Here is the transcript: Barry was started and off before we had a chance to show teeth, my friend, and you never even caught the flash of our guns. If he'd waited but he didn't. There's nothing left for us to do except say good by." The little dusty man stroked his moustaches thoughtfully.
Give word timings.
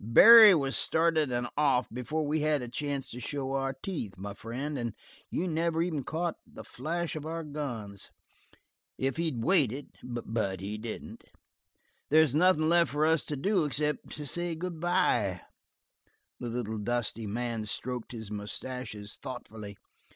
Barry 0.03 0.55
was 0.55 0.75
started 0.75 1.31
and 1.31 1.47
off 1.55 1.87
before 1.93 2.25
we 2.25 2.39
had 2.39 2.63
a 2.63 2.67
chance 2.67 3.07
to 3.11 3.19
show 3.19 3.71
teeth, 3.83 4.15
my 4.17 4.33
friend, 4.33 4.75
and 4.75 4.95
you 5.29 5.47
never 5.47 5.79
even 5.83 6.03
caught 6.03 6.37
the 6.43 6.63
flash 6.63 7.15
of 7.15 7.23
our 7.27 7.43
guns. 7.43 8.09
If 8.97 9.17
he'd 9.17 9.43
waited 9.43 9.89
but 10.03 10.59
he 10.59 10.79
didn't. 10.79 11.25
There's 12.09 12.33
nothing 12.33 12.67
left 12.67 12.89
for 12.89 13.05
us 13.05 13.23
to 13.25 13.35
do 13.35 13.63
except 13.63 14.13
say 14.15 14.55
good 14.55 14.79
by." 14.79 15.41
The 16.39 16.49
little 16.49 16.79
dusty 16.79 17.27
man 17.27 17.65
stroked 17.65 18.11
his 18.11 18.31
moustaches 18.31 19.19
thoughtfully. 19.21 19.77